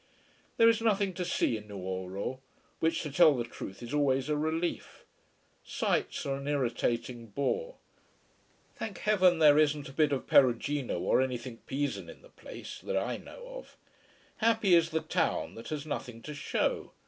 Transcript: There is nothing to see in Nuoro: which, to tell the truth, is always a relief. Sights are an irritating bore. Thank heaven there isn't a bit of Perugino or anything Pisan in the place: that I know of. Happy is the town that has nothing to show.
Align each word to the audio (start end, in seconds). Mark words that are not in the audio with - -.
There 0.57 0.67
is 0.67 0.81
nothing 0.81 1.13
to 1.13 1.23
see 1.23 1.57
in 1.57 1.67
Nuoro: 1.67 2.39
which, 2.79 3.03
to 3.03 3.11
tell 3.11 3.35
the 3.35 3.43
truth, 3.43 3.83
is 3.83 3.93
always 3.93 4.29
a 4.29 4.35
relief. 4.35 5.05
Sights 5.63 6.25
are 6.25 6.37
an 6.37 6.47
irritating 6.47 7.27
bore. 7.27 7.75
Thank 8.77 8.97
heaven 8.97 9.37
there 9.37 9.59
isn't 9.59 9.89
a 9.89 9.93
bit 9.93 10.11
of 10.11 10.25
Perugino 10.25 10.99
or 11.01 11.21
anything 11.21 11.57
Pisan 11.67 12.09
in 12.09 12.23
the 12.23 12.29
place: 12.29 12.79
that 12.79 12.97
I 12.97 13.17
know 13.17 13.43
of. 13.49 13.77
Happy 14.37 14.73
is 14.73 14.89
the 14.89 15.01
town 15.01 15.53
that 15.53 15.67
has 15.67 15.85
nothing 15.85 16.23
to 16.23 16.33
show. 16.33 16.93